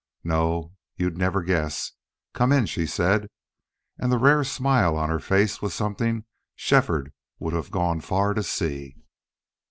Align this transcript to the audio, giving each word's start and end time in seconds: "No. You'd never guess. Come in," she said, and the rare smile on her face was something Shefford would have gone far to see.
"No. 0.23 0.73
You'd 0.95 1.15
never 1.15 1.43
guess. 1.43 1.91
Come 2.33 2.51
in," 2.51 2.65
she 2.65 2.87
said, 2.87 3.29
and 3.99 4.11
the 4.11 4.17
rare 4.17 4.43
smile 4.43 4.97
on 4.97 5.11
her 5.11 5.19
face 5.19 5.61
was 5.61 5.75
something 5.75 6.25
Shefford 6.55 7.13
would 7.37 7.53
have 7.53 7.69
gone 7.69 8.01
far 8.01 8.33
to 8.33 8.41
see. 8.41 8.95